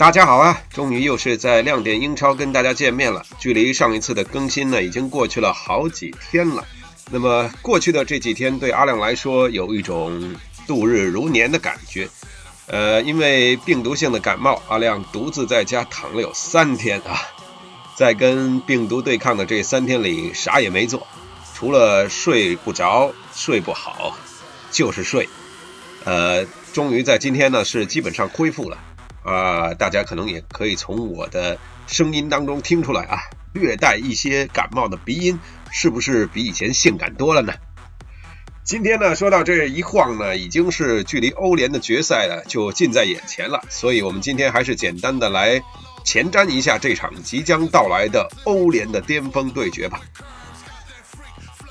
[0.00, 0.58] 大家好啊！
[0.70, 3.22] 终于又是在亮点英超跟大家见面了。
[3.38, 6.66] 距离上一次的更新呢，已经过去了好几天了。
[7.10, 10.34] 那么过去的这几天对阿亮来说有一种
[10.66, 12.08] 度日如年的感觉。
[12.68, 17.20] 呃，因为病毒性的感冒，阿亮独自在家躺了有三天啊。
[17.94, 21.06] 在跟病毒对抗的这三天里，啥也没做，
[21.54, 24.16] 除了睡不着、睡不好，
[24.70, 25.28] 就是睡。
[26.04, 28.78] 呃，终于在今天呢，是基本上恢复了。
[29.22, 33.18] 啊，大家可能也可以从我的声音当中听出来啊，
[33.52, 35.38] 略带一些感冒的鼻音，
[35.70, 37.52] 是不是比以前性感多了呢？
[38.62, 43.64] 今天呢，说到这一晃呢，已经是距离欧联的决赛呢，就近在眼前了。
[43.68, 45.60] 所以，我们今天还是简单的来
[46.04, 50.00] 前瞻一下这场即将到来的欧联的巅峰对决吧。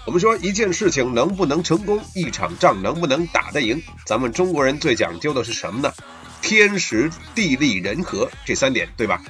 [0.05, 5.93] 我们说一件事情能不能成功，一场仗能不能打得赢，咱们中国人最讲究的是什么呢？
[6.41, 9.21] 天时、地利、人和这三点，对吧？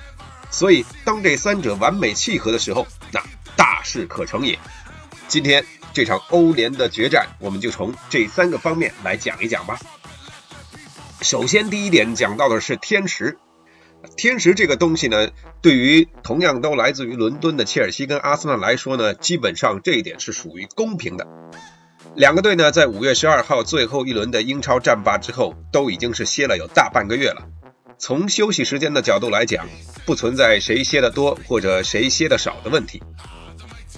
[0.51, 3.21] 所以当这三者完美契合的时候，那
[3.55, 4.57] 大事可成也。
[5.27, 9.79] 今天这场欧联的决战，我们就从这三个方面来讲一讲吧。
[11.21, 13.37] 首先，第一点讲到的是天时。
[14.15, 15.29] 天时这个东西呢，
[15.61, 21.27] 对于同样都来自于伦敦的切尔西跟阿森纳来说呢，基本上这一点是属于公平的。
[22.15, 27.43] 两个队呢，在五月十二号最后一轮的英超战罢之后，都已经是歇了有大半个月了。
[27.97, 29.67] 从休息时间的角度来讲，
[30.05, 33.01] 不存在谁歇得多或者谁歇得少的问题。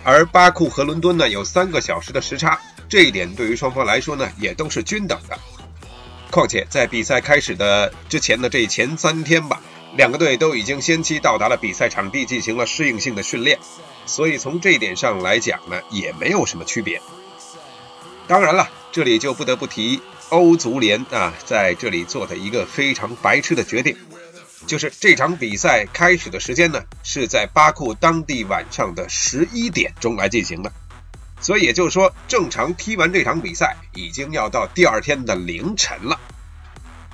[0.03, 2.59] 而巴库和伦敦呢，有三个小时的时差，
[2.89, 5.37] 这一点对于双方来说呢，也都是均等的。
[6.29, 9.61] 况且在比赛开始的之前的这前三天吧，
[9.95, 13.59] 两个队都已经先期到达了比赛场地进行了适应性的训练，
[14.05, 17.01] 所以从这一点上来讲呢，也没有什么区别。
[18.27, 23.97] 当然了，这里就不得不提欧足联啊，在这里做的一个非常白痴的决定，
[24.67, 30.71] 就是这场比赛开始的时间呢是在巴库当地晚上的十一点钟来进行的，
[31.41, 36.17] 所以也就是说，正常踢完这场比赛已经要到第二天的凌晨了。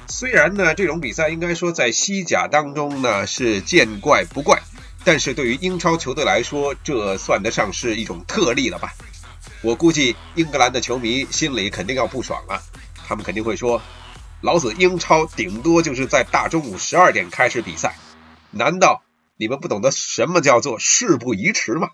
[0.07, 4.61] 虽然呢，这种比赛应该说在西甲当中呢是见怪不怪，
[5.03, 8.93] 但是对于英超球队来说，这算得上是一种特例了吧。
[9.63, 12.61] 我估计英格兰的球迷心里肯定要不爽了，
[12.95, 13.81] 他们肯定会说
[14.41, 17.95] ：“老子英超顶多就是在大中午十二点开始比赛，
[18.51, 19.03] 难道
[19.35, 21.89] 你们不懂得什么叫做事不宜迟吗？”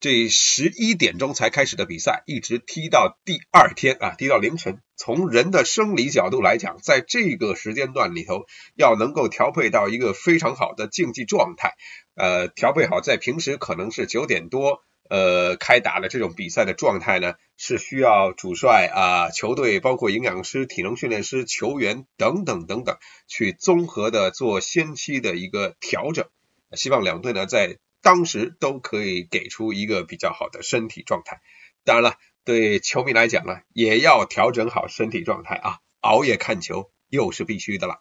[0.00, 4.80] 这十一点钟才开始的比赛，一直踢到第二天啊，踢到凌晨。
[4.96, 11.74] 从人的生理角度来讲，在这个时间段里头，要能够调配到一个非常好的竞技状态，
[12.16, 14.82] 呃，调配好在平时可能是九点多。
[15.12, 22.96] 呃，开打的这种比赛的状态呢，是需要主帅啊、球队，包括营养师、体能训练师、球员等等等等，
[23.28, 26.30] 去综合的做先期的一个调整。
[26.72, 31.42] 希望两队呢，在当时都可以给出一个比较好的身体状态。
[31.84, 38.00] 当然了，对球迷来讲呢，也要调整好身体状态啊，熬夜看球又是必须的了。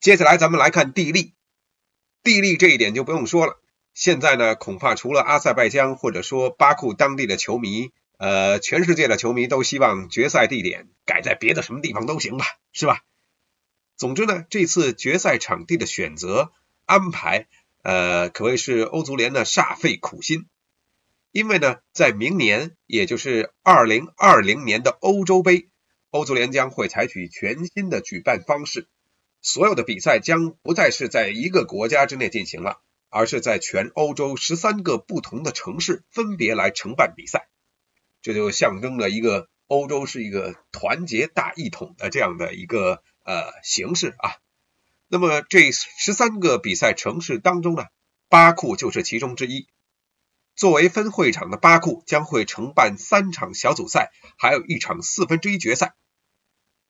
[0.00, 1.34] 接下来咱们来看地利，
[2.22, 3.59] 地利这一点就不用说了。
[3.94, 13.02] 现在呢，恐怕除了阿塞拜疆或者说巴库当地的球迷，呃，全世界的球迷都希望决赛地点改在别的什么地方都行吧，是吧？
[13.96, 16.52] 总之呢，这次决赛场地的选择
[16.86, 17.48] 安排，
[17.82, 20.46] 呃，可谓是欧足联呢煞费苦心。
[21.32, 25.68] 因为呢，在明年，也就是二零二零年的欧洲杯，
[26.10, 28.88] 欧足联将会采取全新的举办方式，
[29.42, 32.80] 所有的比赛将不再是在一个国家之内进行了。
[33.10, 37.48] 而是在全欧洲十三个不同的城市分别来承办比赛，
[38.22, 44.36] 这就象征了一个欧洲是一个团结大一统的这样的一个呃形式啊。
[45.08, 47.84] 那么这十三个比赛城市当中呢，
[48.28, 49.66] 巴库就是其中之一。
[50.54, 55.94] 作为分会场的巴库将会承办三场小组赛，还有一场四分之一决赛。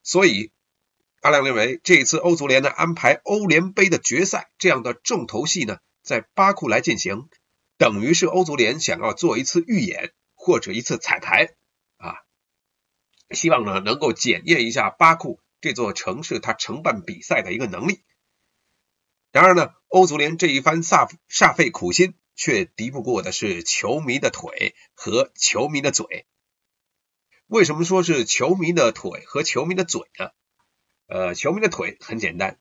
[0.03, 0.51] 所以
[1.21, 5.79] 阿亮认为，这次欧足联呢安排欧联杯的决赛这样的重头戏呢。
[6.11, 7.29] 在巴库来进行，
[7.79, 11.55] 等于是欧足联想要做一次预演，或者一次彩排
[11.99, 12.17] 啊，
[13.31, 18.01] 希望呢能够检验一下巴库这座城市它承办比赛的一个能力。
[19.31, 26.27] 然而呢，欧足联这一番煞煞费苦心，却敌不过的是球迷的腿和球迷的嘴。
[27.47, 30.31] 为什么说是球迷的腿和球迷的嘴呢？
[31.07, 32.59] 呃，球迷的腿很简单，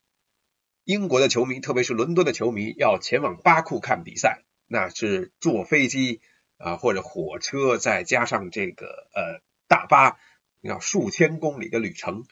[0.90, 6.20] 英国的球迷，特别是伦敦的球迷，要前往巴库看比赛，那是坐飞机
[6.58, 10.18] 啊或者火车，再加上这个呃大巴，
[10.62, 12.26] 要数千公里的旅程，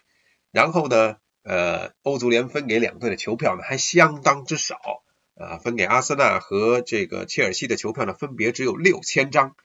[0.51, 1.17] 然后呢？
[1.43, 5.03] 呃，欧足联分给两队的球票呢还相当之少，
[5.35, 9.55] 啊，分给阿森纳和这个切尔西的球票呢分别只有六千张。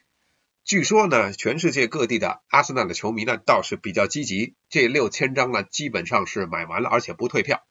[0.64, 7.64] 据说呢，全世界各地的阿森纳的球迷呢倒是比较积极，这六千张呢基本上是买完了，而且不退票。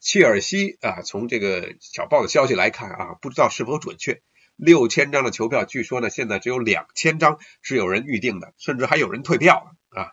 [0.00, 4.22] 切尔西啊，从这个小报的消息来看啊，不知道是否准确，
[4.56, 10.12] 六千张的球票据说呢现在只有两千张是有人预定的，甚至还有人退票了啊。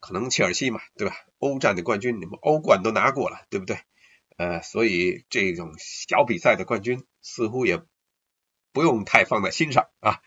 [0.00, 1.16] 可能切尔西嘛，对吧？
[1.38, 3.78] 欧战的冠军，你们欧冠都拿过了，对不对？
[4.36, 7.82] 呃，所以这种小比赛的冠军似乎也
[8.72, 10.20] 不用太放在心上啊。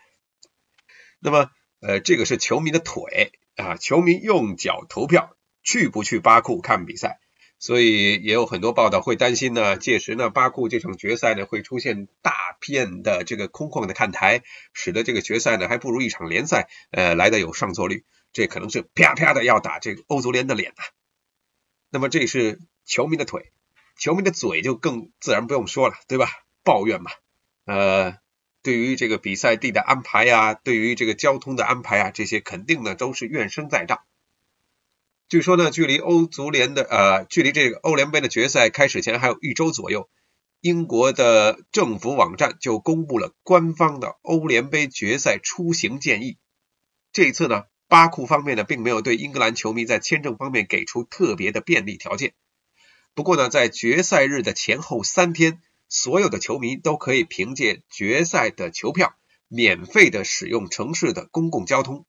[1.19, 7.19] 那么，呃，这个是球迷的腿啊，球迷用脚投票去不去巴库看比赛，
[7.59, 14.44] 所以也有很多报道会担心呢，届时呢，巴库这场决赛呢会出现大片的这个空旷的看台，
[14.74, 18.06] 使得这个决赛呢还不如一场联赛呃来的有上座率。
[18.33, 20.83] 这可能是啪啪的要打这个欧足联的脸呐。
[21.89, 23.51] 那么这是球迷的腿，
[23.98, 26.27] 球迷的嘴就更自然不用说了，对吧？
[26.63, 27.09] 抱怨嘛，
[27.65, 28.18] 呃，
[28.62, 34.04] 对于这个比赛地的安排呀，对于这个交通的安排啊，这些肯定呢都是怨声载道。
[35.29, 40.09] 据说呢，距离欧足联的呃，距离这个欧联杯的决赛开始前还有一周左右，
[40.62, 46.38] 英国的政府网站就公布了官方的欧联杯决赛出行建议。
[47.12, 47.63] 这一次呢。
[47.89, 52.33] 巴库方面呢，并没有对英格兰球迷在签证方面给出特别的便利条件。
[53.15, 59.15] 不过呢，在决赛日的前后三天，所有的球迷都可以凭借决赛的球票，
[59.47, 62.06] 免费的使用城市的公共交通。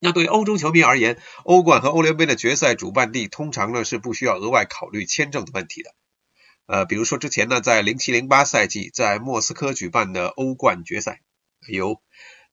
[0.00, 5.94] 那对欧洲球迷而言，欧冠和欧联杯的决赛主办地通常呢是不需要额外考虑签证的问题的。
[6.66, 11.22] 呃，比如说之前呢，在零七零八赛季在莫斯科举办的欧冠决赛，
[11.68, 12.02] 由。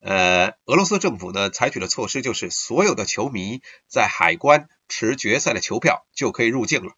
[0.02, 6.94] 呃，俄罗斯政府呢采取的措施就是所有的球迷在海关持决赛的球票就可以入境了。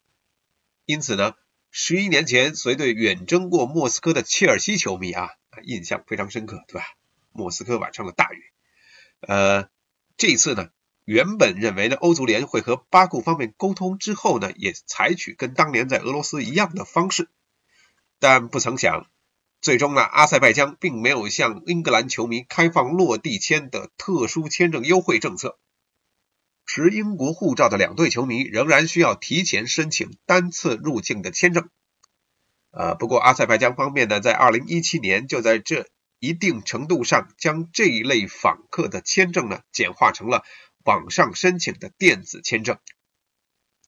[0.83, 1.35] 因此呢，
[1.71, 5.29] 十一年前随队远征过莫斯科的切尔西球迷啊，
[5.63, 6.85] 印象非常深刻，对吧？
[7.31, 8.43] 莫斯科晚上的大雨。
[9.21, 9.69] 呃，
[10.17, 10.69] 这次呢，
[11.05, 17.29] 原本认为呢欧足联会和巴库方面沟通之后呢，也采取跟当年在俄罗斯一样的方式，
[18.19, 19.07] 但不曾想。
[19.59, 25.57] 最终呢，阿塞拜疆并没有向英格兰球迷开放落地签的特殊签证优惠政策，
[26.65, 31.69] 持英国护照的两队球迷仍然需要提前申请单次入境的签证。
[32.71, 35.87] 呃，不过阿塞拜疆方面呢，在2017年就在这
[36.19, 40.43] 一定程度上将这一类访客的签证呢简化成了
[40.83, 42.79] 网上申请的电子签证，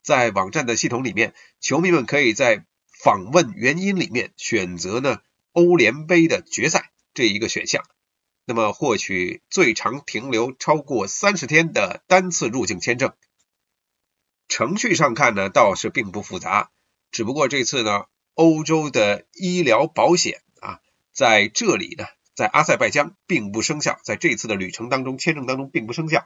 [0.01, 2.65] 在网站的系统里面，球迷们可以在
[3.03, 5.19] 访问原因里面选择呢。
[5.51, 7.83] 欧联杯的决赛这一个选项，
[8.45, 13.13] 那么获取最长停留超过三十天的单次入境签证。
[14.47, 16.69] 程序上看呢，倒是并不复杂，
[17.09, 18.05] 只不过这次呢，
[18.35, 20.79] 欧洲的医疗保险啊，
[21.11, 22.05] 在这里呢，
[22.39, 26.25] 在阿塞拜疆并不生效，在这次的旅程当中，签证当中并不生效。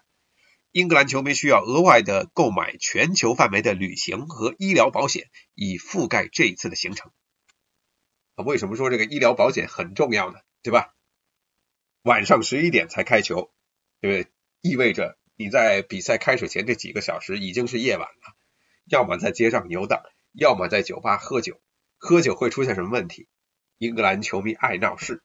[0.71, 7.11] 英格兰球迷需要额外的购买全球范围的旅行和医疗保险，以覆盖这一次的行程。
[8.35, 10.37] 为什么说这个医疗保险很重要呢？
[10.61, 10.93] 对吧？
[12.03, 13.51] 晚上十一点才开球，
[13.99, 14.31] 对不对？
[14.61, 18.35] 意味着你在比赛开始前这几个小时已经是夜晚了，
[18.85, 21.59] 要么在街上游荡，要么在酒吧喝酒。
[21.97, 23.27] 喝酒会出现什么问题？
[23.79, 25.23] 英格兰球迷爱闹事，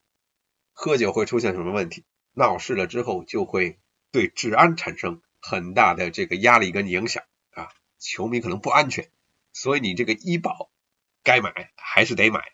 [0.80, 2.04] 喝酒会出现什么问题？
[2.35, 3.80] 闹事了之后就会
[4.12, 7.68] 对治安产生很大的这个压力跟影响啊，
[7.99, 9.11] 球迷可能不安全，
[9.52, 10.70] 所以你这个医保
[11.25, 12.44] 该买还是得买。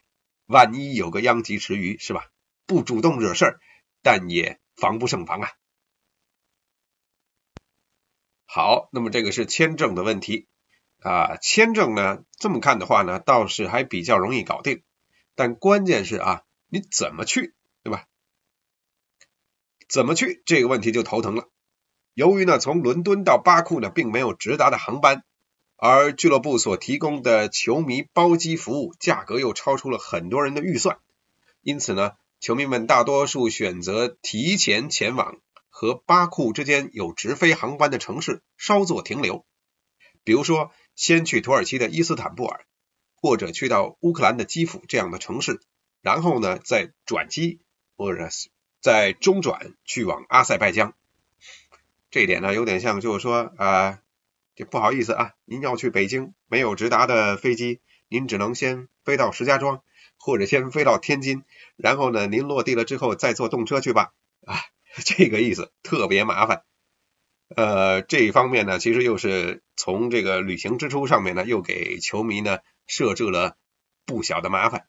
[0.47, 2.31] 万一有个殃及池鱼，是吧？
[2.65, 3.61] 不主动惹事儿，
[4.01, 5.51] 但也防不胜防啊。
[8.47, 10.49] 好，那么这个是签证的问题
[11.01, 11.37] 啊。
[11.37, 14.83] 签证呢，这么看的话呢，倒是还比较容易搞定。
[15.35, 17.53] 但关键是啊，你怎么去，
[19.95, 21.49] 怎么去这个问题就头疼了。
[22.15, 25.23] 由于呢，从伦敦到巴库呢，并没有直达的航班。
[25.77, 30.99] 而俱乐部所提供的球迷包机服务价格又超出了很多人的预算，
[31.61, 32.11] 因此呢，
[32.41, 35.37] 球迷们大多数选择提前前往
[35.69, 39.47] 和巴库之间有直飞航班的城市稍作停留，
[40.25, 42.65] 比如说先去土耳其的伊斯坦布尔，
[43.15, 45.61] 或者去到乌克兰的基辅这样的城市，
[46.03, 47.61] 然后呢再转机
[47.97, 48.29] 或者
[48.85, 50.93] 再中转去往阿塞拜疆。
[52.11, 54.03] 这一点呢有点像就是说啊，
[54.55, 59.83] 就不好意思啊，您要去北京没有直达的飞机，您只能先飞到石家庄，
[60.19, 61.45] 或者先飞到天津，
[61.77, 64.13] 然后呢您落地了之后再坐动车去吧
[64.45, 64.61] 啊。
[65.03, 66.63] 这个意思特别麻烦，
[67.57, 73.57] 呃，这一方面呢，其实又是从这个旅行支出上面呢，又给球迷呢设置了
[74.05, 74.87] 不小的麻烦。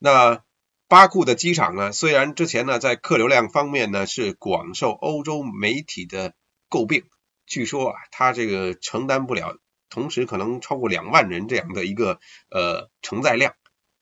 [0.00, 0.42] 那
[0.88, 6.34] 巴库的机场呢，虽然之前呢在客流量方面呢是广受欧洲媒体的
[6.70, 7.04] 诟病，
[7.46, 13.54] 据说啊，它这个承担不了同时可能超过两万人这样的一个呃承载量，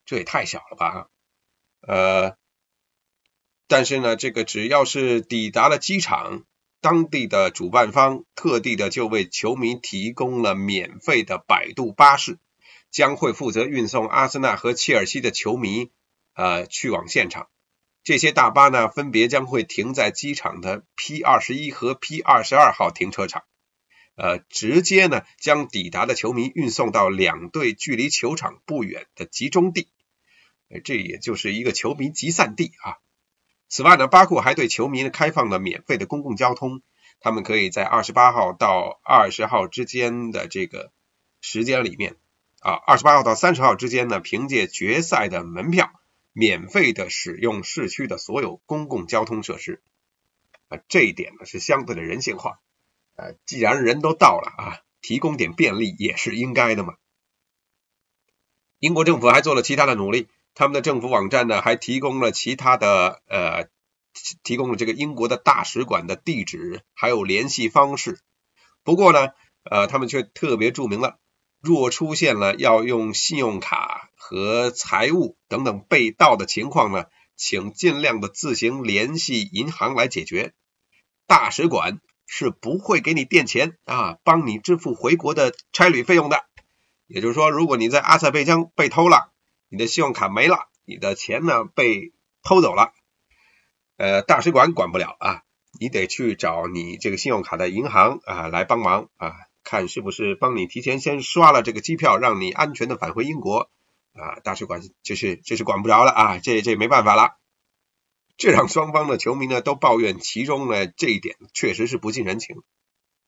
[0.05, 1.07] 这也太小了吧？
[1.81, 2.37] 呃。
[3.67, 6.43] 但是呢，这个只要是抵达了机场，
[6.81, 12.37] 当地的主办方特地的就为球迷提供了免费的摆渡巴士，
[12.91, 15.89] 将会负责运送阿森纳和切尔西的球迷
[16.35, 17.47] 呃去往现场。
[18.03, 23.43] 这些大巴呢，分别将会停在机场的 P 二十一和 P 二十二号停车场，
[24.15, 29.87] 呃，直接呢将抵达的球迷运送到两队距离球场不远的集中地，
[30.83, 32.97] 这也就是一个球迷集散地啊。
[33.67, 36.83] 此外呢，巴库还对球迷呢开放了免费的公共交通，
[37.19, 40.91] 他们可以在二十八号到二十号之间的这个
[41.41, 42.17] 时间里面，
[42.59, 45.91] 啊，二十八号到三十号之间呢，凭借决赛的门票，
[46.37, 49.81] 免费的使用市区的所有公共交通设施，
[50.67, 52.59] 啊，这一点呢是相对的人性化，
[53.15, 56.95] 呃，既然人都到了啊，提供点便利也是应该的嘛。
[58.79, 60.27] 英国政府还做了其他的努力。
[60.55, 63.69] 他们的政府网站呢，还提供了其他的呃，
[64.43, 68.19] 提供了这个英国的大使馆的地址，还有联系方式。
[68.83, 69.29] 不过呢，
[69.63, 71.17] 呃，他们却特别注明了，
[71.61, 77.05] 若出现了要用信用卡和财物等等被盗的情况呢，
[77.35, 80.53] 请尽量的自行联系银行来解决。
[81.27, 86.45] 大使馆是不会给你垫钱啊，帮你支付回国的差旅费用的。
[87.07, 89.31] 也就是说，如果你在阿塞拜疆被偷了，
[89.69, 92.93] 你的信用卡没了，你的钱呢被偷走了，
[93.97, 95.43] 呃，大使馆管不了啊，
[95.79, 103.69] 你得去找你这个信用卡的银行啊来帮忙啊，看是不是帮你提前先刷了这个机票，让你安全的返回英国
[104.15, 107.37] 啊，大使馆就是就是管不着了啊，这这没办法了，
[108.37, 112.63] 这让双方的球迷呢都抱怨，其中呢这一点确实是不近人情，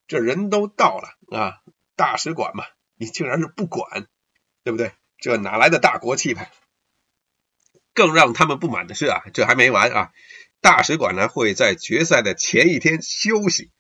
[0.08, 1.54] 这人都到了啊，
[1.96, 2.64] 大使馆嘛，
[2.96, 4.08] 你竟然是不管，
[4.64, 4.94] 对不对？
[5.20, 6.52] 这哪来的大国气派？
[7.94, 10.12] 更让他们不满的是啊，这还没完啊！
[10.62, 13.72] 大使馆呢会在决赛的前一天休息，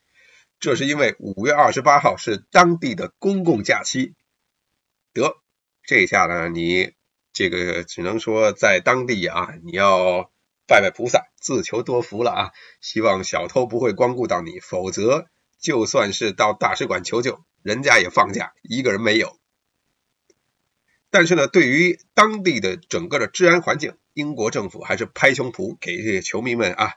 [0.59, 4.15] 这是因为五月二十八号是当地的公共假期。
[5.13, 5.37] 得，
[5.83, 6.95] 这下呢你
[7.37, 10.31] 这个只能说在当地啊，你要
[10.65, 12.51] 拜拜菩萨，自求多福了啊！
[12.81, 15.27] 希望小偷不会光顾到你，否则
[15.59, 19.37] 就算是到大使馆求救，人家也放假，一个人没有。
[21.11, 26.93] 但是呢，对于当地的整个的治安环境，英国政府还是拍胸脯给这些球迷们啊，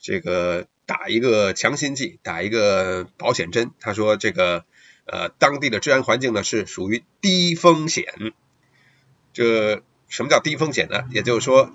[0.00, 3.70] 这个打一个强心剂，打一个保险针。
[3.78, 4.64] 他说，这个
[5.04, 8.12] 呃，当地的治安环境呢是属于低风险。
[9.34, 11.02] 这什么叫低风险呢？
[11.10, 11.70] 也就是说，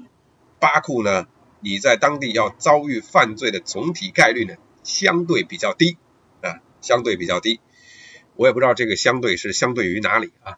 [0.60, 1.28] 巴库呢，
[1.60, 5.98] 你在当地要遭遇犯罪的总体概率呢相对比较低
[6.42, 7.60] 啊，相对比较低。
[8.36, 10.58] 我也不知道这个相对是相对于哪里啊。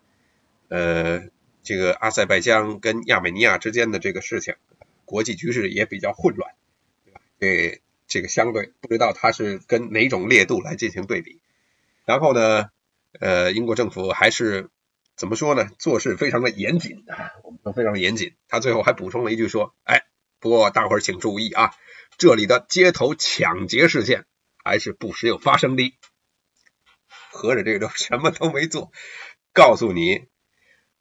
[0.70, 1.24] 呃，
[1.64, 4.54] 这个阿塞拜疆跟亚美尼亚之间的这个事情，
[5.04, 6.54] 国际局势也比较混乱，
[7.04, 7.22] 对吧？
[7.40, 11.42] 这，这个相对不知道它是跟哪种烈度来进行对比。
[12.06, 12.70] 然后呢，
[13.20, 14.70] 呃，英国政府还是
[15.22, 15.70] 怎么说呢？
[15.78, 18.34] 做事非常的严谨啊，我们都非常的严谨。
[18.48, 20.02] 他最后还补充了一句说：“哎，
[20.40, 21.76] 不过大伙儿请注意啊，
[22.18, 24.26] 这里的街头抢劫事件
[24.64, 25.94] 还是不时有发生的。”
[27.30, 28.92] 合着这个都 什么都没做，
[29.54, 30.26] 告诉你。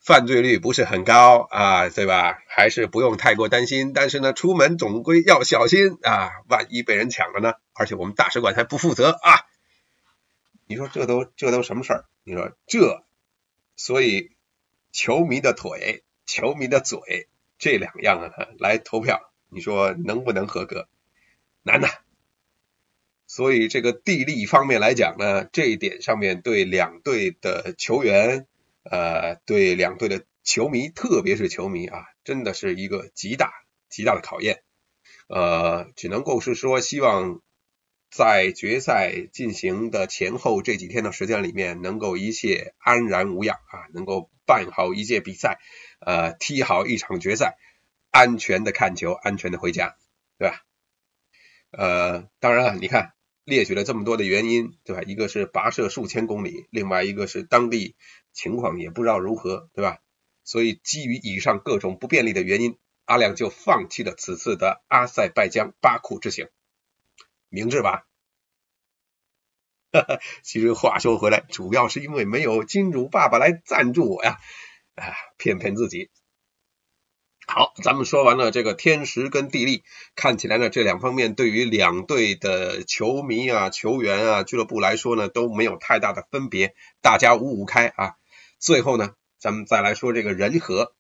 [0.05, 2.43] 犯罪率不是很高啊，对吧？
[2.47, 3.95] 还是不用太过担心。
[3.95, 7.55] 但是呢，出门总归要小心啊，万一被人抢了呢？
[7.73, 9.47] 而且我们大使馆还不负责啊！
[10.67, 12.05] 你说这都这都什么事儿？
[12.23, 13.03] 你说这，
[13.81, 14.33] 所以
[14.93, 20.87] 球迷的腿、球迷的嘴这两样啊，来投票，你说能不能合格？
[21.63, 21.89] 难呐！
[23.27, 28.47] 所以这个地利方面来讲呢，这一点上面对两队的球员。
[28.83, 33.51] 呃，对两队的球迷，特别是球迷啊，真的是一个极大
[33.89, 34.63] 极大的考验。
[35.27, 37.41] 呃，只能够是说，希望
[38.11, 45.61] 在决赛进行的前后这几天的时间里面，能够一切安然无恙啊，能够办好一届比赛，
[46.01, 47.57] 呃，踢好一场决赛，
[48.11, 49.97] 安全的看球，安全的回家，
[50.39, 50.63] 对吧？
[51.71, 53.13] 呃，当然了，你看
[53.45, 55.03] 列举了这么多的原因，对吧？
[55.03, 57.95] 一个是跋涉数千公里，另外一个是当地
[58.33, 59.99] 情况也不知道如何，对吧？
[60.43, 66.49] 所以基于以上各种不便利的原因，阿亮就放弃了此次的阿塞拜疆巴库之行，
[67.51, 68.07] 明智吧？
[69.93, 74.39] 哈哈，其实话说回来，主要是因为没有金主爸爸来赞助我呀，
[74.95, 76.11] 啊，骗骗自己。
[77.49, 79.83] 好，咱们说完了这个天时跟地利，
[80.15, 88.15] 看起来呢这两方面对于两队的球迷啊、球员啊、俱乐部来说呢都没有太大的分别，大家五五开啊。
[88.61, 90.95] 最后呢，咱们再来说这个人和，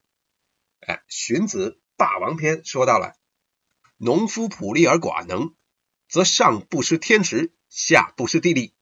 [0.81, 3.15] 哎，《荀子·霸王篇》说到了：
[3.99, 5.55] 农夫普利而寡能，
[6.11, 8.75] 则上不失天时，下不失地利，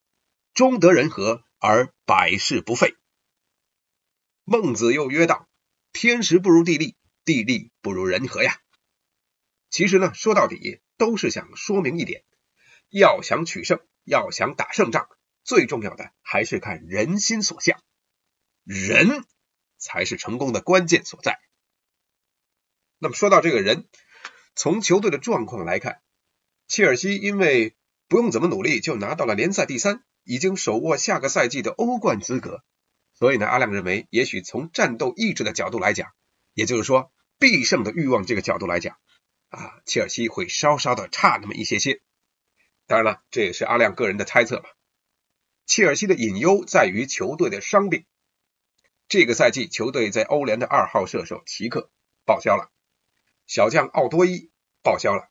[0.54, 2.96] 中得人和而百事不废。
[4.44, 5.46] 孟子又曰道：
[5.92, 6.96] 天时不如地利。
[7.24, 8.58] 地利不如人和呀。
[9.68, 12.24] 其实呢，说到底都是想说明一点：
[12.88, 15.10] 要想取胜，要想打胜仗，
[15.44, 17.82] 最重要的还是看人心所向，
[18.64, 19.26] 人
[19.76, 21.38] 才是成功的关键所在。
[22.96, 23.86] 那么说到这个人，
[24.54, 26.00] 从球队的状况来看，
[26.68, 27.74] 切尔西因为
[28.06, 32.62] 不用怎么努力就拿到了联赛第三，已经手握下个赛季的欧冠资格，
[33.14, 36.12] 所以呢，阿亮认为，也许从战斗意志的角度来讲，
[36.54, 37.10] 也就是说。
[37.40, 38.96] 必胜的欲望这个角度来讲，
[39.50, 42.00] 啊，切尔西会稍稍的差那么一些些。
[42.88, 44.64] 当然了，这也是阿亮个人的猜测嘛。
[45.64, 48.06] 切尔西的隐忧在于球队的伤病。
[49.06, 51.92] 这个赛季，球队在欧联的二号射手齐克
[52.24, 52.72] 报销了，
[53.46, 54.50] 小将奥多伊
[54.82, 55.30] 报销了。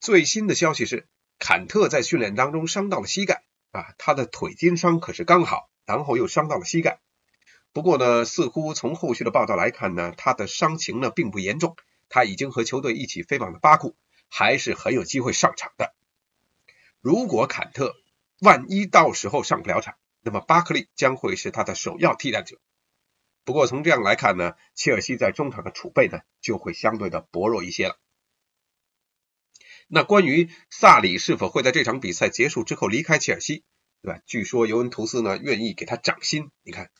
[0.00, 1.06] 最新的消息是，
[1.38, 7.00] 坎特在训练当中伤到了膝盖，啊，他的腿筋伤可是刚好，然后又伤到了膝盖。
[7.74, 11.76] 不过呢，似乎从后续的报道来看呢，他的伤情呢并不严重，
[12.08, 13.94] 他已经和球队一起飞往了巴库，
[14.30, 15.94] 还是很有机会上场的。
[17.02, 17.94] 如果坎特
[18.40, 22.56] 万一到时候上不了场，那么巴克利将会是他的首要替代者。
[23.44, 27.98] 不过从这样来看呢，切尔西在中场的储备呢就会相对的薄弱一些了。
[29.92, 33.64] 那关于萨里是否会在这场比赛结束之后离开切尔西，
[34.02, 34.20] 对吧？
[34.24, 36.90] 据说尤文图斯呢愿意给他涨薪，你看。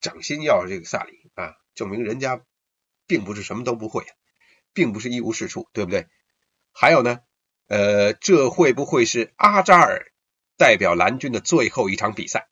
[0.00, 2.42] 掌心要这个萨里啊，证明人家
[3.06, 4.04] 并不是什么都不会，
[4.74, 6.08] 并不是一无是处，对不对？
[6.72, 7.20] 还有呢，
[7.68, 10.12] 呃，这会不会是阿扎尔
[10.58, 12.50] 代表蓝军的最后一场比赛？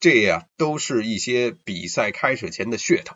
[0.00, 3.14] 这呀，都是一些比赛开始前的噱头，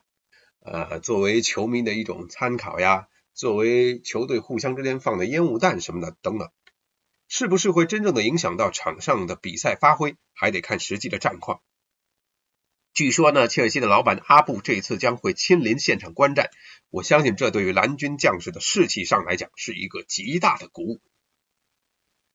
[0.61, 6.51] 呃，作为球迷的一种参考呀，作为球队互相之间放的烟雾弹什么的等等，
[7.29, 11.63] 是不是会真正的影响到场上的比赛发挥，还得看实际的战况。
[12.95, 16.51] 据说呢，切尔西的老板阿布这一次将会亲临现场观战。
[16.91, 21.01] 我相信这对于蓝军将士的士气上来讲是一个极大的鼓舞。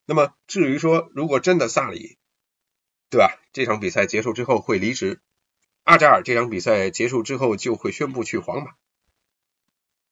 [0.07, 2.17] 那么至于说，如果真的萨里，
[3.12, 3.39] 对吧？
[3.53, 5.21] 这场比赛结束之后会离职，
[5.83, 8.71] 阿扎尔这场比赛结束之后就会宣布去皇马，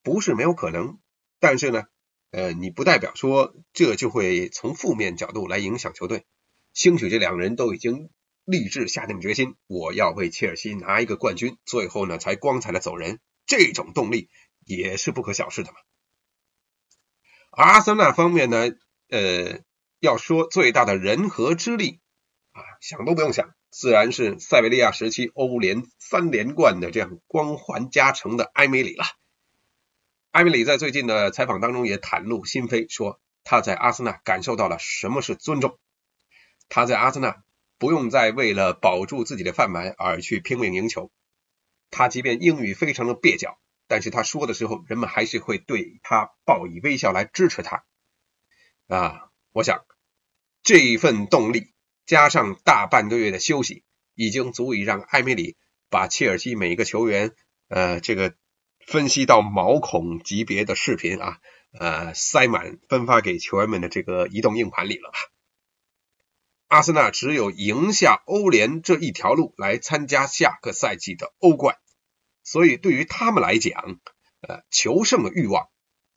[0.06, 1.00] 不是没有可能。
[1.42, 1.84] 但是呢，
[2.32, 6.24] 呃，你不代表说这就会从负面角度来影响球队。
[6.72, 8.10] 兴许这两个人都已经。
[8.48, 14.30] 立志下定决心，我要为切尔西拿一个冠军，最后呢才光彩的走人，这种动力
[14.64, 15.78] 也是不可小视的嘛。
[17.50, 18.70] 阿森纳方面呢，
[19.10, 19.62] 呃，
[20.00, 22.02] 要说最大的人和之力
[22.52, 29.06] 啊，想都不用想，自然是塞维利亚时期欧联三连冠的这样光环加成的埃梅里了。
[30.36, 35.80] 艾米里在最近的采访当中也袒露心扉，说他在阿森纳感受到了什么是尊重，
[36.68, 37.42] 他在阿森纳。
[37.78, 41.10] 不用再为了保住自己的饭碗而去拼命赢球。
[41.90, 47.86] 他即便英语非常的蹩脚，但是他说的时候，人们还是会对他报以微笑来支持他。
[48.88, 49.86] 啊，我想
[50.64, 51.74] 这一份动力
[52.06, 55.56] 加上大半个月的休息，已经足以让艾米里
[55.90, 57.34] 把切尔西每一个球员，
[57.70, 58.36] 呃，这个
[58.86, 61.40] 分析到毛孔级别的视频啊，
[61.72, 65.18] 呃，塞满分发给球员们的这个移动硬盘里了吧。
[66.68, 71.78] 阿森纳只有赢下欧联这一条路来参加下个赛季的欧冠，
[72.44, 74.00] 所以对于他们来讲，
[74.42, 75.68] 呃，求胜的欲望，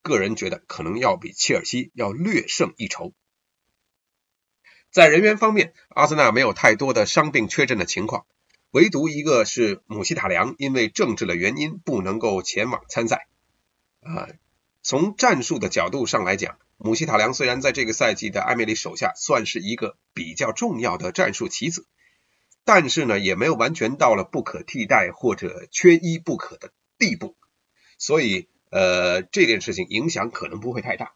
[0.02, 3.12] 个人觉得可能要比切尔西要略胜一筹。
[4.90, 8.26] 在人员方面，阿森纳没有太多的伤病缺阵的情况，
[8.70, 13.26] 唯独一个是姆希塔良因为政治的原因不能够前往参赛，
[14.02, 14.28] 啊，
[14.82, 21.86] 从战术的角度上来讲，姆希塔良虽然在这个赛季的艾梅里手下算是一个比较重要的战术棋子，
[22.64, 27.36] 但是呢，也没有完全到了不可替代或者缺一不可的地步，
[27.96, 31.14] 所以呃，这件事情影响可能不会太大。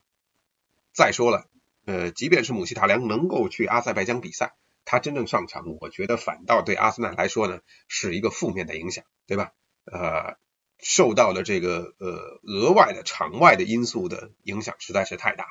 [0.94, 1.48] 再说了，
[1.84, 9.52] 呃，即便是姆希塔良能够去阿塞拜疆比赛，他真正上场，我觉得反倒对阿森纳来说呢，是一个负面的影响，对吧？
[9.84, 10.36] 呃。
[10.84, 15.50] 受到了这个呃额外的场外的因素的影响实在是太大了。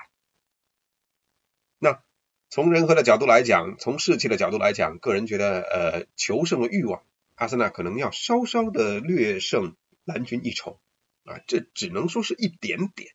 [1.80, 2.04] 那
[2.50, 7.04] 从人和的角度来讲，从士气的角度来讲，个人觉得呃求胜的欲望，
[7.36, 10.82] 阿森纳可能要稍稍的略胜蓝军一筹
[11.24, 13.14] 啊，这只能说是一点点，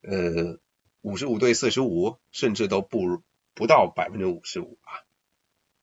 [0.00, 0.58] 呃
[1.02, 5.04] 五十五对四十五，甚至都不如不到百分之五十五啊。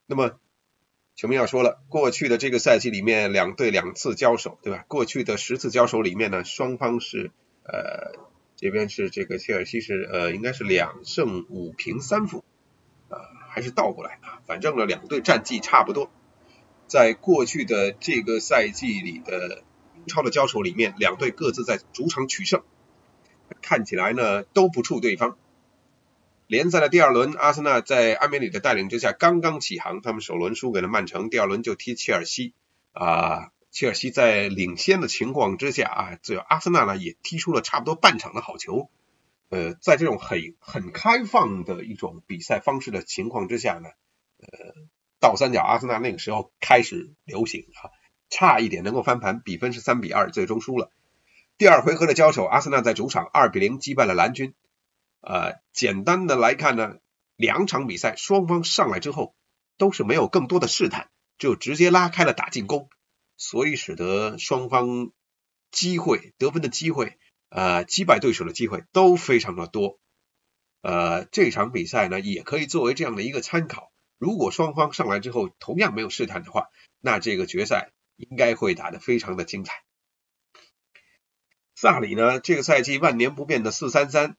[0.09, 0.39] 那么。
[1.15, 4.85] 球迷要说了，过去的这个赛季里面，两队两次交手，对吧？
[4.87, 7.31] 过去的十次交手里面呢，双方是
[7.65, 8.17] 呃，
[8.55, 12.45] 这边是这个切尔西是呃，应该是两胜五平三负，
[13.09, 13.19] 呃，
[13.49, 14.39] 还是倒过来啊？
[14.47, 16.09] 反正呢，两队战绩差不多。
[16.87, 19.63] 在过去的这个赛季里的
[19.97, 22.63] 英超的交手里面，两队各自在主场取胜，
[23.61, 25.37] 看起来呢都不怵对方。
[26.49, 32.55] 联赛的第二轮，阿森纳在阿梅里的带领之下刚刚起航，他们首轮输给了曼城，第二轮就踢切尔西
[32.91, 33.51] 啊。
[33.69, 38.89] 切尔西在领先的情况之下啊，这阿森纳呢也踢出了差不多半场的好球。
[39.49, 43.89] 呃，在这种很很开放的一种比赛方式的情况之下呢，
[44.39, 44.73] 呃，
[45.19, 47.93] 倒三角阿森纳那个时候开始流行啊，
[48.31, 50.89] 差一点能够翻盘，比分是三比二，最终输了。
[51.59, 54.55] 第二回合的交手，阿森纳在主场二比零击败了蓝军。
[55.21, 56.97] 呃，简单的来看呢，
[57.35, 59.35] 两场比赛双方上来之后
[59.77, 62.89] 都是没有更多的试探，就直接拉开了打进攻，
[63.35, 65.11] 所以使得双方
[65.71, 67.17] 机会得分的机会，
[67.49, 69.99] 呃，击败对手的机会都非常的多。
[70.81, 76.67] 呃，这场比赛呢也可以作为这样的一个参考，如果双方上来之后同样没有试探的话，
[77.01, 79.83] 那这个决赛应该会打得非常的精彩。
[81.75, 84.37] 萨里呢，这个赛季万年不变的四三三。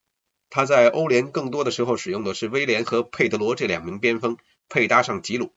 [0.51, 4.37] 他在欧联更多的时候使用的是威廉和佩德罗这两名边锋，
[4.67, 5.53] 配搭上吉鲁。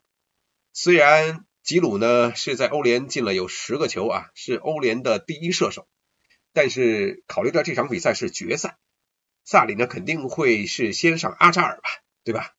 [0.71, 5.85] 虽然吉鲁呢是在欧联进了有十个球啊，是欧联的第一射手，
[6.53, 8.77] 但是考虑到这场比赛是决赛，
[9.43, 11.89] 萨里呢肯定会是先上阿扎尔吧，
[12.23, 12.53] 对吧？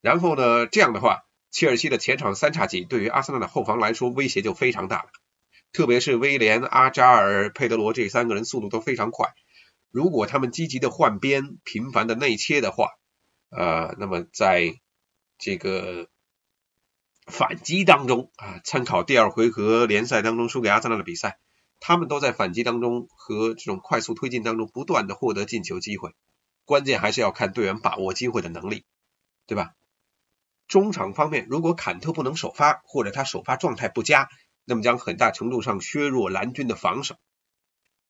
[0.00, 5.10] 然后呢，这样的话，切尔西的前场三叉戟对于阿森纳的后防来说威胁就非常大了，
[5.72, 9.34] 特别是威廉、阿扎尔、佩德罗这三个人速度都非常快。
[9.90, 12.90] 如果他们积极的换边、频繁的内切的话，
[13.48, 14.74] 呃，那么在
[15.38, 16.08] 这个
[17.26, 21.38] 反击当中啊，参考第二回合联赛当中输给阿森纳的比赛，
[21.80, 26.14] 他们都在反击当中和这种快速推进当中不断的获得进球机会。
[26.64, 28.84] 关键还是要看队员把握机会的能力，
[29.46, 29.72] 对吧？
[30.68, 34.28] 中场方面，如果坎特不能首发，或者他首发状态不佳，
[34.64, 37.16] 那么将很大程度上削弱蓝军的防守，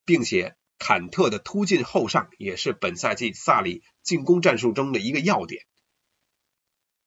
[0.04, 0.56] 并且。
[0.78, 5.64] 坎特的突进后上也是本赛季萨里进攻战术中的一个要点。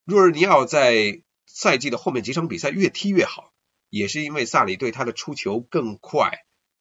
[0.06, 3.54] 若日尼奥在赛季的后面几场比赛越踢越好，
[3.90, 6.32] 也是因为萨里对他的出球更快、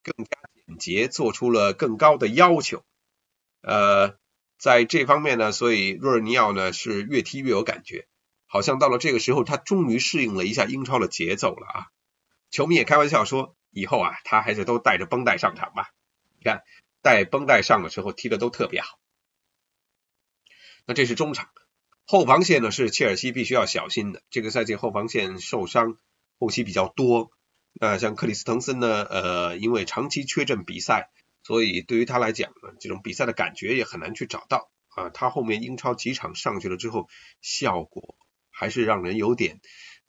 [0.02, 2.82] 更加简洁做出了更高的要求。
[3.60, 4.16] 呃，
[4.58, 8.06] 在这方面呢，所以若日尼奥呢是越踢越有感觉，
[8.46, 11.86] 好像到了这个时候，他终于适应了一下英超的节奏了啊！
[12.50, 15.90] 球迷也开玩笑说，以后啊，他还是都带着绷带上场吧。
[16.38, 16.62] 你看，
[17.02, 18.98] 带绷带上的时候踢的都特别好。
[20.86, 21.50] 那这是中场，
[22.06, 24.22] 后防线呢是切尔西必须要小心的。
[24.30, 25.98] 这个赛季后防线受伤，
[26.38, 27.30] 后期比较多。
[27.74, 31.10] 那像克里斯滕森呢，呃，因为长期缺阵比赛，
[31.42, 35.10] 所以对于他来讲呢，这种比赛的感觉也很难去找到啊。
[35.10, 37.08] 他后面英超几场上去了之后，
[37.40, 38.16] 效果
[38.50, 39.60] 还是让人有点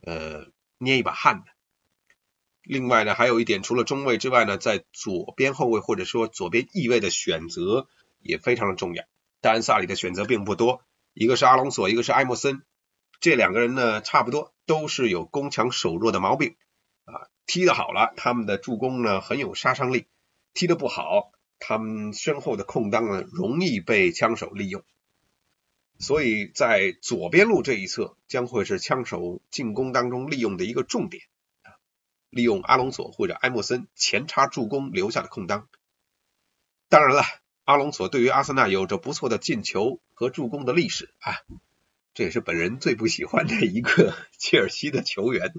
[0.01, 1.51] 呃捏一把汗的。
[2.69, 7.87] 另外呢，还有一点，除了中卫之外呢，在左边后卫或者说左边翼位的选择
[8.21, 9.05] 也非常的重要。
[9.41, 10.83] 当然，萨里的选择并不多，
[11.15, 12.61] 一个是阿隆索，一个是埃莫森，
[13.19, 16.57] 这两个人呢，差不多都是有攻强守弱的毛病
[17.05, 17.25] 啊。
[17.47, 20.01] 踢得好了，他们的助攻呢很有杀伤力；
[20.53, 24.83] 踢得不好，他们身后的空当呢容易被枪手利用。
[25.97, 31.23] 所以在左边路这一侧将会是枪手进攻当中利用的一个重点。
[32.29, 35.67] 利用阿隆索或者埃默森前插助攻留下的空当。
[36.87, 37.23] 当然了，
[37.63, 41.37] 阿隆索对于阿森纳有着不错的进球和助攻的历史啊，
[42.13, 45.53] 这也是本人最不喜欢的一个切尔西的球员，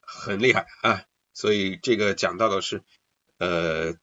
[0.00, 1.04] 很厉害啊。
[1.32, 2.84] 所以这个讲到的是，
[3.38, 3.94] 呃，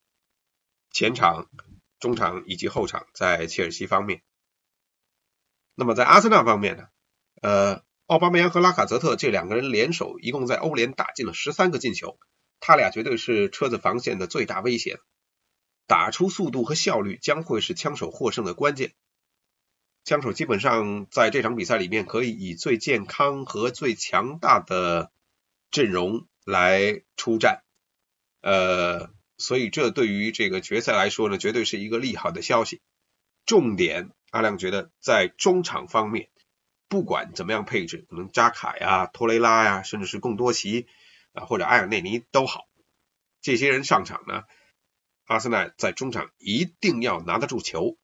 [0.91, 1.49] 前场
[1.99, 4.21] 中场以及后场在切尔西方面。
[5.75, 6.87] 那么在阿森纳方面呢？
[7.41, 12.17] 呃，奥巴梅扬和拉卡泽特这两个人联手，一共在欧联打进了十三个进球，
[12.59, 14.97] 他俩绝对是车子防线的最大威胁。
[15.85, 18.93] 打出速度和效率将会是枪手获胜的关键。
[20.05, 25.11] 枪手基本上在这场比赛里面可以以最健康和最强大的
[25.69, 27.61] 阵容来出战，
[28.41, 32.81] 呃，所以这对于这个决赛来说呢，绝对是一个利好的消息。
[33.45, 36.31] 重点，阿亮觉得在中场方面，
[36.89, 40.87] 不管怎么样配置，可能扎卡呀、托雷拉呀，甚至是贡多齐
[41.33, 42.67] 啊或者埃尔内尼都好，
[43.41, 44.43] 这些人上场呢，
[45.25, 47.97] 阿森纳在中场一定要拿得住球，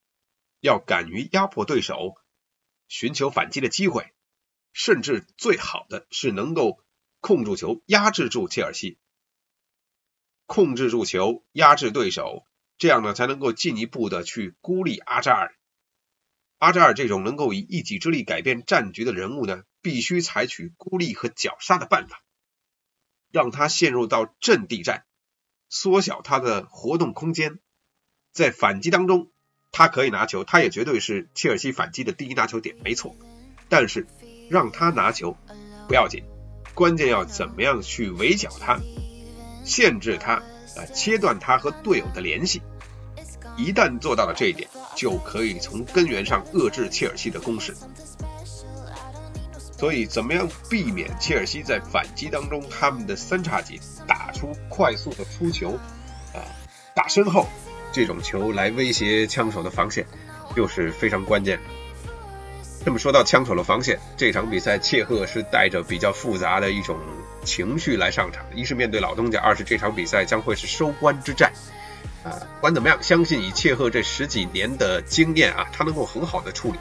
[0.60, 2.16] 要敢于压迫对手，
[2.88, 4.14] 寻求反击的机会，
[4.72, 6.80] 甚至最好的是能够
[7.20, 9.00] 控住球，压制住切尔西，
[10.46, 12.46] 控制住球，压制对手。
[12.78, 15.56] 这样呢，才能够进一步的去孤立阿扎尔。
[16.66, 22.24] 阿扎尔这种能够以一己之力改变战局的人物呢，必须采取孤立和绞杀的办法，
[23.32, 25.06] 让他陷入到阵地战，
[25.70, 27.60] 缩小他的活动空间。
[28.34, 29.30] 在反击当中，
[29.72, 33.16] 他可以拿球，他也绝对是切尔西反击的第一拿球点，没错。
[33.70, 34.08] 但是
[34.50, 35.38] 让他拿球
[35.88, 36.24] 不要紧，
[36.74, 38.80] 关键要怎么样去围剿他，
[39.64, 40.42] 限制他。
[40.76, 42.64] 啊，切断他和队友的联系，
[43.56, 47.76] 一旦做到了这一点，就可以从根源上遏制切尔西的攻势。
[49.78, 55.72] 所以，怎么样避免切尔西在反击当中他们的三叉戟打出快速的出球，
[56.34, 56.40] 啊，
[56.96, 57.46] 打身后
[57.92, 60.06] 这种球来威胁枪手的防线，
[60.56, 61.64] 就是非常关键的。
[62.86, 66.98] 那么说到枪手的防线，这场比赛切赫是带着比较复杂的一种。
[67.44, 71.54] 情绪来上场，一是面对老东家，二是这场比赛将会是收官之战。
[72.26, 76.80] 啊，不管怎么样，相信以切赫这十几年的经验啊，他能够很好的处理。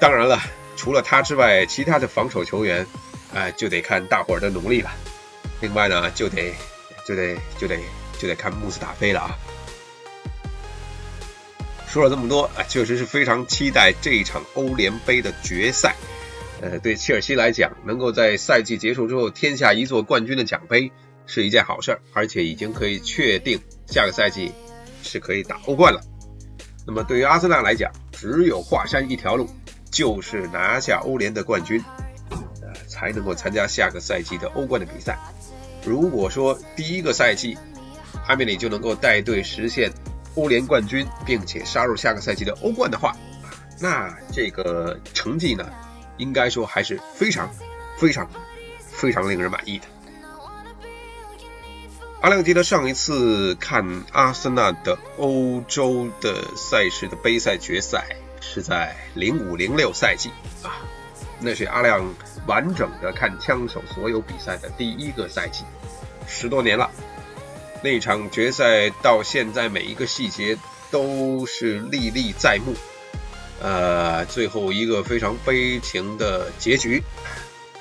[0.00, 0.40] 当然了，
[0.76, 2.84] 除了他之外，其他的防守球员，
[3.32, 4.90] 哎，就得看大伙儿的努力了。
[5.60, 6.52] 另外呢，就得
[7.06, 7.78] 就得就得
[8.18, 9.38] 就得看穆斯塔菲了啊。
[11.86, 15.94] 说了这么多啊，确实是非常期待这一场欧联杯的决赛。
[16.60, 20.90] 呃，对切尔西来讲，能够在赛季结束之后添下一座冠军的奖杯
[21.32, 24.50] 是一件好事儿，而且已经可以确定下个赛季
[25.00, 26.00] 是可以打欧冠了。
[26.84, 29.48] 那么对于阿森纳来讲，只有华山一条路，
[29.92, 31.80] 就是拿下欧联的冠军，
[32.30, 35.16] 呃，才能够参加下个赛季的欧冠的比赛。
[35.86, 37.56] 如果说第一个赛季
[38.26, 39.88] 阿米里就能够带队实现
[40.34, 43.16] 欧联冠军，并且杀入下个赛季的欧冠的话，
[43.80, 45.64] 那这个成绩呢？
[46.16, 47.48] 应该说还是非常、
[47.96, 48.28] 非常、
[48.80, 49.84] 非常令人满意的。
[52.20, 58.06] 阿亮记得上一次看阿森纳的欧洲的赛事的杯赛决赛
[58.42, 60.28] 是在零五零六赛季
[60.62, 60.84] 啊，
[61.40, 62.06] 那是阿亮
[62.46, 65.64] 完整的看枪手所有比赛的第一个赛季，
[66.28, 66.90] 十多年了。
[67.82, 70.58] 那场决赛到现在每一个细节
[70.90, 72.74] 都是历历在目。
[73.62, 77.02] 呃，最后一个非常悲情的结局。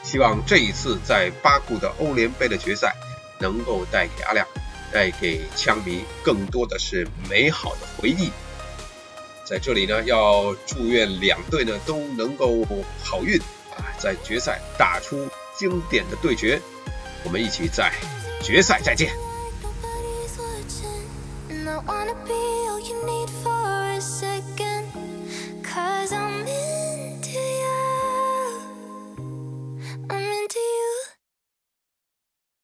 [0.02, 2.96] 希望这一次在巴库的欧联杯的决赛，
[3.40, 4.46] 能够带给阿亮，
[4.92, 8.32] 带给枪迷更多的是美好的回忆。
[9.46, 12.66] 在这里呢，要祝愿两队呢都能够
[13.04, 13.40] 好运
[13.76, 16.62] 啊，在决赛打出经典的对决。
[17.24, 17.92] 我们一起在
[18.44, 19.29] 决赛再见。